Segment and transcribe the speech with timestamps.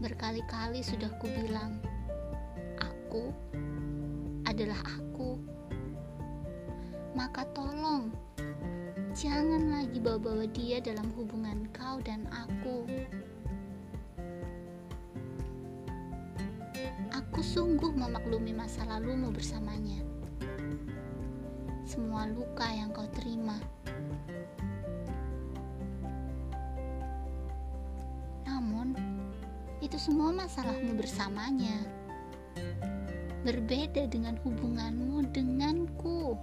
[0.00, 1.76] Berkali-kali sudah kubilang,
[2.80, 3.36] aku
[4.48, 5.36] adalah aku.
[7.12, 8.08] Maka tolong,
[9.12, 12.88] jangan lagi bawa-bawa dia dalam hubungan kau dan aku.
[17.12, 20.00] Aku sungguh memaklumi masa lalumu bersamanya.
[21.84, 23.60] Semua luka yang kau terima
[29.90, 31.82] itu semua masalahmu bersamanya.
[33.42, 36.38] Berbeda dengan hubunganmu denganku.